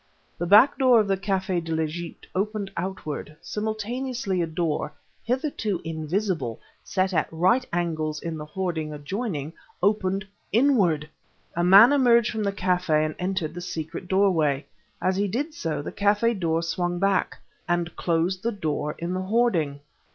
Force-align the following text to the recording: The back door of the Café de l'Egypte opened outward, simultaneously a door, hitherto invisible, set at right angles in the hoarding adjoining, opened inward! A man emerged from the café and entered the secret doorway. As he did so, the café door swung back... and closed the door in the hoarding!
The 0.39 0.47
back 0.47 0.79
door 0.79 0.99
of 0.99 1.07
the 1.07 1.15
Café 1.15 1.63
de 1.63 1.75
l'Egypte 1.75 2.25
opened 2.33 2.71
outward, 2.75 3.37
simultaneously 3.39 4.41
a 4.41 4.47
door, 4.47 4.91
hitherto 5.23 5.79
invisible, 5.83 6.59
set 6.83 7.13
at 7.13 7.27
right 7.31 7.63
angles 7.71 8.19
in 8.19 8.35
the 8.35 8.45
hoarding 8.45 8.93
adjoining, 8.93 9.53
opened 9.83 10.25
inward! 10.51 11.07
A 11.55 11.63
man 11.63 11.93
emerged 11.93 12.31
from 12.31 12.41
the 12.41 12.51
café 12.51 13.05
and 13.05 13.13
entered 13.19 13.53
the 13.53 13.61
secret 13.61 14.07
doorway. 14.07 14.65
As 14.99 15.17
he 15.17 15.27
did 15.27 15.53
so, 15.53 15.83
the 15.83 15.91
café 15.91 16.33
door 16.39 16.63
swung 16.63 16.97
back... 16.97 17.39
and 17.69 17.95
closed 17.95 18.41
the 18.41 18.51
door 18.51 18.95
in 18.97 19.13
the 19.13 19.21
hoarding! 19.21 19.81